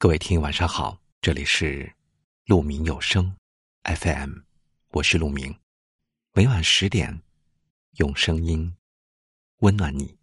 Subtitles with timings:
[0.00, 1.92] 各位听友晚上好，这里是
[2.46, 3.34] 鹿鸣有声
[3.82, 4.30] FM，
[4.92, 5.52] 我是鹿鸣，
[6.32, 7.20] 每晚十点
[7.96, 8.72] 用声音
[9.58, 10.16] 温暖你。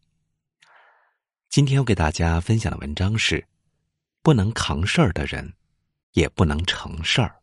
[1.50, 3.46] 今天我给大家分享的文章是：
[4.22, 5.54] 不能扛事儿的人，
[6.14, 7.36] 也不能成事儿。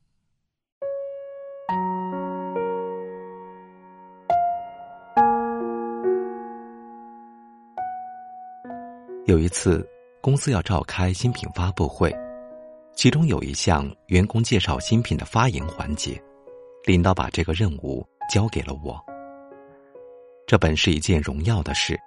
[9.26, 9.86] 有一次。
[10.22, 12.08] 公司要召开新品发布会，
[12.94, 16.22] 其中有一项员工介绍新品的发言环节，
[16.84, 19.02] 领导把这个任务交给了我。
[20.46, 21.98] 这本是一件荣耀的事，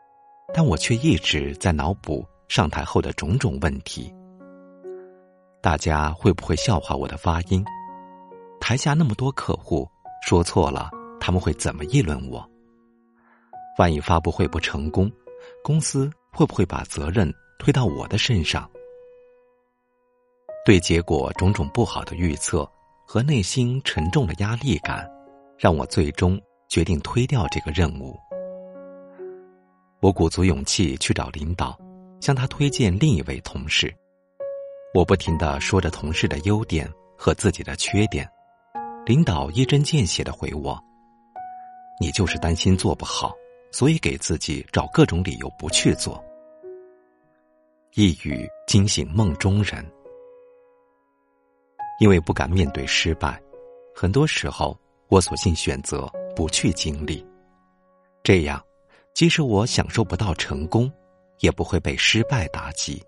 [0.53, 4.13] 但我却一直在脑补上台后的种种问题。
[5.61, 7.65] 大家会不会笑话我的发音？
[8.61, 9.89] 台下那么多客户，
[10.25, 12.47] 说错了他们会怎么议论我？
[13.79, 15.11] 万一发布会不成功，
[15.63, 17.33] 公司会不会把责任？
[17.57, 18.69] 推到我的身上，
[20.65, 22.67] 对结果种种不好的预测
[23.05, 25.07] 和内心沉重的压力感，
[25.59, 28.19] 让我最终决定推掉这个任务。
[29.99, 31.77] 我鼓足勇气去找领导，
[32.19, 33.93] 向他推荐另一位同事。
[34.95, 38.27] 我不停的说着同事的优点和自己的缺点，
[39.05, 40.81] 领导一针见血的回我
[42.01, 43.35] ：“你就是担心做不好，
[43.71, 46.23] 所以给自己找各种理由不去做。”
[47.93, 49.85] 一语惊醒梦中人。
[51.99, 53.41] 因为不敢面对失败，
[53.95, 57.25] 很多时候我索性选择不去经历。
[58.23, 58.63] 这样，
[59.13, 60.91] 即使我享受不到成功，
[61.39, 63.01] 也不会被失败打击。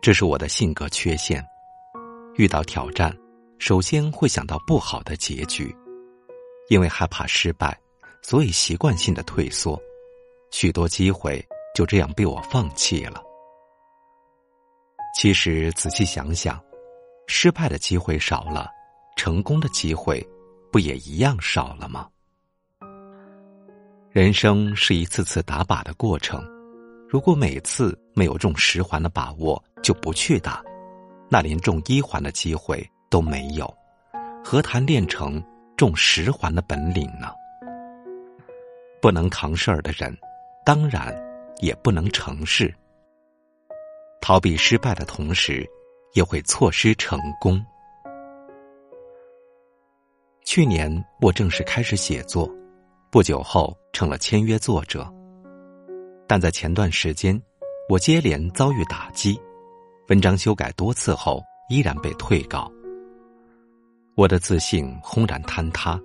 [0.00, 1.44] 这是我的性格缺陷。
[2.36, 3.16] 遇到挑战，
[3.58, 5.74] 首先会想到不好的结局，
[6.68, 7.78] 因为害怕失败，
[8.22, 9.80] 所以习惯性的退缩，
[10.50, 11.44] 许多机会。
[11.74, 13.22] 就这样被我放弃了。
[15.16, 16.62] 其实仔细想想，
[17.34, 18.70] 失败的机会少了，
[19.16, 20.22] 成功的机会
[20.70, 22.06] 不也一样少了吗？
[24.10, 26.44] 人生是一次次打靶的过程，
[27.08, 30.62] 如果每次没有中十环的把握就不去打，
[31.30, 33.66] 那连中一环的机会都没有，
[34.44, 35.42] 何谈练成
[35.74, 37.32] 中十环的本领呢？
[39.00, 40.14] 不能扛事儿的人，
[40.66, 41.10] 当然。
[41.60, 42.74] 也不能成事，
[44.20, 45.64] 逃避失败的同时，
[46.12, 47.64] 也会错失成功。
[50.44, 52.50] 去年我正式开始写作，
[53.10, 55.10] 不久后成了签约作者。
[56.26, 57.40] 但在前段时间，
[57.88, 59.40] 我接连遭遇打击，
[60.08, 62.70] 文章修改多次后依然被退稿，
[64.14, 66.00] 我的自信轰然坍塌，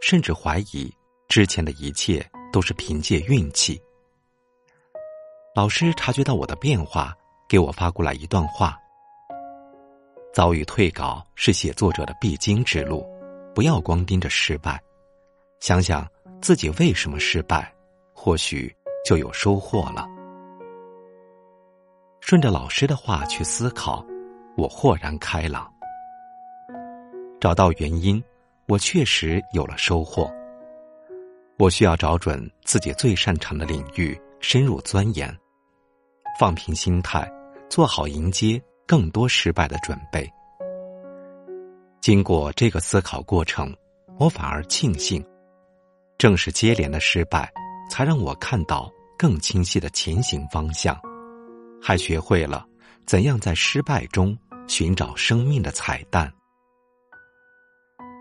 [0.00, 0.92] 甚至怀疑
[1.28, 3.80] 之前的一切都是凭借运气。
[5.54, 7.14] 老师察觉到我的变化，
[7.48, 8.78] 给我发过来一段话：
[10.34, 13.06] 遭遇退稿是写作者的必经之路，
[13.54, 14.82] 不要光盯着失败，
[15.60, 16.04] 想想
[16.42, 17.72] 自己为什么失败，
[18.12, 18.74] 或许
[19.06, 20.08] 就有收获了。
[22.20, 24.04] 顺着老师的话去思考，
[24.56, 25.72] 我豁然开朗。
[27.40, 28.20] 找到原因，
[28.66, 30.28] 我确实有了收获。
[31.60, 35.32] 我需要找准自己最擅长的领域，深入钻研。
[36.40, 37.30] 放平心态，
[37.70, 40.30] 做好迎接更多失败的准备。
[42.00, 43.74] 经过这个思考过程，
[44.18, 45.24] 我反而庆幸，
[46.18, 47.50] 正是接连的失败，
[47.90, 51.00] 才让我看到更清晰的前行方向，
[51.80, 52.66] 还学会了
[53.06, 54.36] 怎样在失败中
[54.66, 56.30] 寻找生命的彩蛋。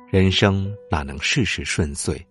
[0.09, 2.25] 人生哪能事事顺遂？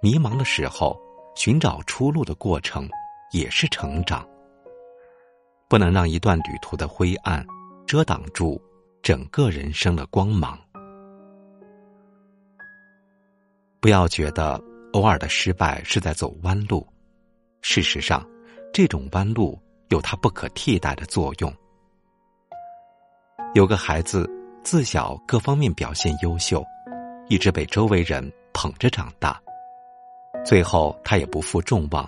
[0.00, 0.98] 迷茫的时候，
[1.34, 2.88] 寻找出路的过程
[3.32, 4.26] 也是成长。
[5.68, 7.44] 不能让一段旅途的灰暗
[7.88, 8.60] 遮挡住
[9.02, 10.58] 整个人生的光芒。
[13.80, 14.62] 不要觉得
[14.92, 16.86] 偶尔的失败是在走弯路，
[17.62, 18.22] 事实上，
[18.74, 21.50] 这种弯路有它不可替代的作用。
[23.54, 24.28] 有个孩子
[24.62, 26.62] 自小各方面表现优秀，
[27.30, 29.40] 一直被周围人捧着长大，
[30.44, 32.06] 最后他也不负众望，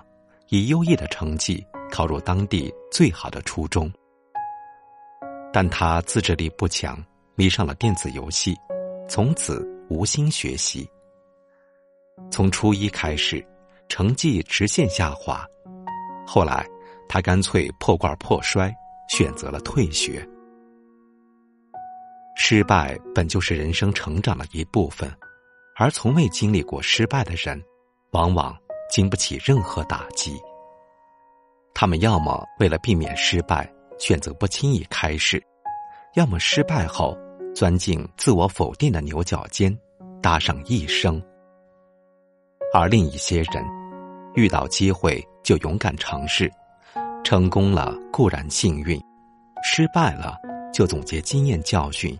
[0.49, 1.67] 以优异的成绩。
[1.91, 3.91] 考入当地最好的初中，
[5.53, 7.03] 但他自制力不强，
[7.35, 8.57] 迷上了电子游戏，
[9.09, 10.89] 从此无心学习。
[12.31, 13.45] 从初一开始，
[13.89, 15.45] 成绩直线下滑，
[16.27, 16.67] 后来
[17.09, 18.73] 他干脆破罐破摔，
[19.09, 20.27] 选择了退学。
[22.37, 25.11] 失败本就是人生成长的一部分，
[25.77, 27.61] 而从未经历过失败的人，
[28.13, 28.57] 往往
[28.89, 30.41] 经不起任何打击。
[31.75, 33.71] 他们要么为了避免失败，
[34.01, 35.41] 选择不轻易开始，
[36.15, 37.17] 要么失败后
[37.55, 39.77] 钻进自我否定的牛角尖，
[40.23, 41.21] 搭上一生；
[42.73, 43.63] 而另一些人，
[44.35, 46.51] 遇到机会就勇敢尝试，
[47.23, 48.99] 成功了固然幸运，
[49.63, 50.39] 失败了
[50.73, 52.19] 就总结经验教训，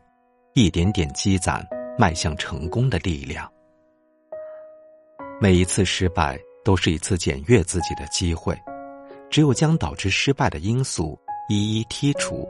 [0.53, 1.67] 一点点积攒
[1.99, 3.51] 迈向成功的力量。
[5.41, 8.55] 每一次失败都是一次检阅自己的机会，
[9.31, 11.19] 只有将导致失败的因素
[11.53, 12.49] 一一剔除，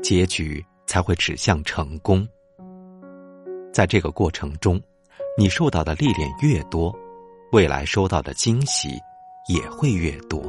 [0.00, 2.24] 结局才会指向成功。
[3.72, 4.80] 在这个过程中，
[5.36, 6.96] 你受到的历练越多，
[7.50, 8.90] 未来收到的惊喜
[9.48, 10.40] 也会越多。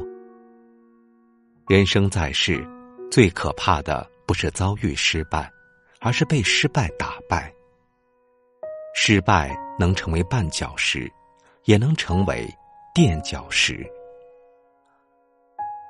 [1.66, 2.64] 人生在世，
[3.10, 5.50] 最可怕的不是遭遇失败，
[5.98, 7.52] 而是被失败打败。
[8.94, 11.10] 失败能成为绊脚石。
[11.64, 12.48] 也能成为
[12.94, 13.86] 垫脚石。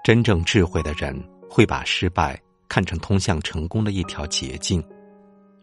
[0.03, 1.15] 真正智慧的人
[1.49, 4.85] 会把失败看成通向成功的一条捷径，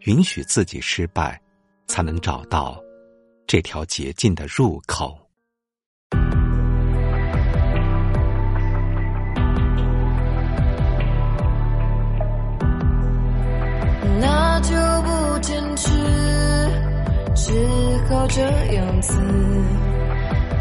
[0.00, 1.40] 允许自己失败，
[1.86, 2.82] 才能找到
[3.46, 5.16] 这条捷径的入口。
[14.18, 15.90] 那就不坚持，
[17.34, 17.52] 只
[18.08, 18.42] 好这
[18.74, 19.20] 样子。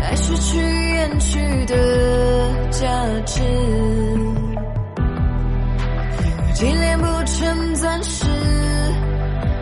[0.03, 2.87] 爱失去延续的价
[3.25, 3.41] 值，
[6.55, 8.25] 金炼不成钻石，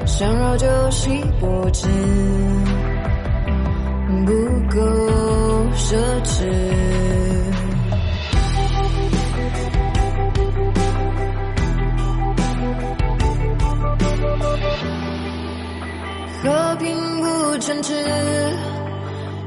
[0.05, 1.09] 想绕就锡
[1.39, 1.87] 箔纸，
[4.27, 4.31] 不
[4.69, 4.79] 够
[5.75, 6.47] 奢侈。
[16.43, 17.91] 和平不争执。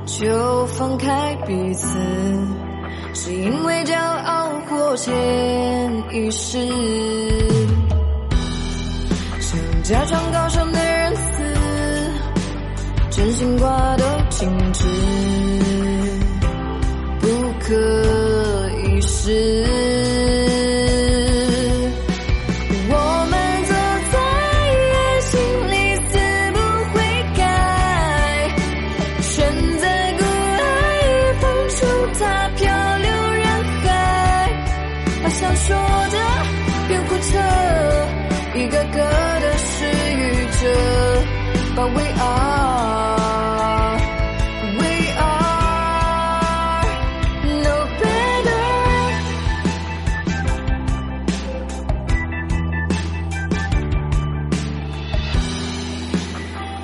[0.07, 1.87] 就放开彼此，
[3.19, 5.11] 是因为骄傲或潜
[6.13, 6.59] 意识，
[9.41, 11.23] 想假装高尚的人死，
[13.11, 14.85] 真心话都禁止，
[17.21, 17.27] 不
[17.61, 17.75] 可
[18.85, 19.65] 一世。
[22.89, 23.35] 我们
[23.65, 23.73] 走
[24.13, 24.19] 在
[24.93, 25.33] 爱情
[25.73, 25.75] 里，
[26.11, 26.13] 死
[26.53, 26.59] 不
[26.93, 26.95] 悔
[27.35, 27.41] 改，
[29.23, 29.35] 选
[29.79, 29.85] 择
[30.19, 30.23] 孤
[30.61, 30.63] 爱，
[31.41, 31.77] 放出
[32.21, 32.23] 他
[32.57, 32.76] 飘。
[41.77, 43.99] But we are,
[44.79, 46.85] we are
[47.45, 48.65] no better.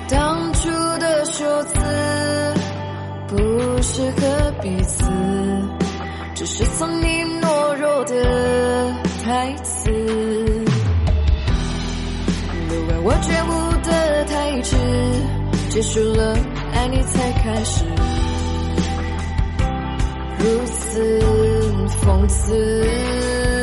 [0.09, 0.69] 当初
[0.99, 1.73] 的说辞
[3.29, 5.03] 不适合彼此，
[6.35, 8.93] 只是曾经懦弱的
[9.23, 9.89] 台词。
[12.69, 13.62] 如果我觉悟。
[15.73, 16.37] 结束了，
[16.71, 17.83] 爱你才开始，
[20.37, 21.19] 如此
[22.05, 23.62] 讽刺。